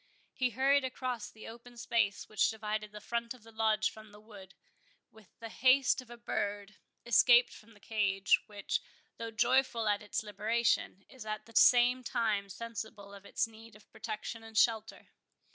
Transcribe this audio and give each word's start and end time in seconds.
He 0.33 0.49
hurried 0.49 0.83
across 0.83 1.29
the 1.29 1.47
open 1.47 1.77
space 1.77 2.27
which 2.27 2.49
divided 2.49 2.91
the 2.91 2.99
front 2.99 3.35
of 3.35 3.43
the 3.43 3.51
Lodge 3.51 3.91
from 3.91 4.11
the 4.11 4.19
wood, 4.19 4.55
with 5.11 5.37
the 5.37 5.49
haste 5.49 6.01
of 6.01 6.09
a 6.09 6.17
bird, 6.17 6.77
escaped 7.05 7.53
from 7.53 7.75
the 7.75 7.79
cage, 7.79 8.41
which, 8.47 8.81
though 9.17 9.29
joyful 9.29 9.87
at 9.87 10.01
its 10.01 10.23
liberation, 10.23 11.05
is 11.07 11.23
at 11.23 11.45
the 11.45 11.55
same 11.55 12.03
time 12.03 12.49
sensible 12.49 13.13
of 13.13 13.27
its 13.27 13.45
need 13.47 13.75
of 13.75 13.91
protection 13.91 14.41
and 14.41 14.57
shelter. 14.57 15.09